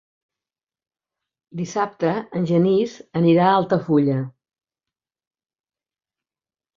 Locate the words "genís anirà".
2.51-3.49